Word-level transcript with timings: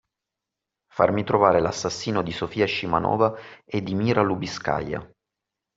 Farmi 0.91 1.23
trovare 1.23 1.59
l'assassino 1.59 2.23
di 2.23 2.31
Sofia 2.31 2.65
Scimanova 2.65 3.35
e 3.65 3.83
di 3.83 3.93
Mira 3.93 4.23
Lubiskaja. 4.23 5.07